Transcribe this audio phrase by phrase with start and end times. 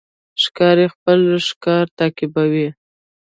[0.43, 2.67] ښکاري خپل ښکار تعقیبوي.